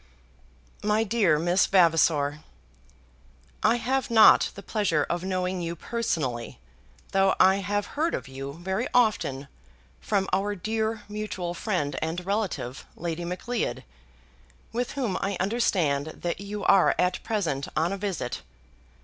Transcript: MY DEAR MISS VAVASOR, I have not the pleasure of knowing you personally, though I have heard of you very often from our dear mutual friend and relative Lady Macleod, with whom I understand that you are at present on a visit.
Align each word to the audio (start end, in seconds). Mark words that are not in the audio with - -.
MY 0.83 1.03
DEAR 1.03 1.37
MISS 1.37 1.67
VAVASOR, 1.67 2.39
I 3.61 3.75
have 3.75 4.09
not 4.09 4.49
the 4.55 4.63
pleasure 4.63 5.05
of 5.07 5.23
knowing 5.23 5.61
you 5.61 5.75
personally, 5.75 6.57
though 7.11 7.35
I 7.39 7.57
have 7.57 7.85
heard 7.93 8.15
of 8.15 8.27
you 8.27 8.53
very 8.53 8.87
often 8.95 9.47
from 9.99 10.27
our 10.33 10.55
dear 10.55 11.03
mutual 11.07 11.53
friend 11.53 11.99
and 12.01 12.25
relative 12.25 12.83
Lady 12.95 13.25
Macleod, 13.25 13.83
with 14.73 14.93
whom 14.93 15.17
I 15.21 15.37
understand 15.39 16.07
that 16.07 16.41
you 16.41 16.63
are 16.65 16.95
at 16.97 17.21
present 17.21 17.67
on 17.77 17.93
a 17.93 17.97
visit. 17.99 18.41